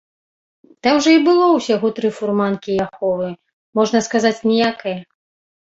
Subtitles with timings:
[0.85, 3.29] Там жа і было ўсяго тры фурманкі, і аховы,
[3.81, 4.97] можна сказаць, ніякае.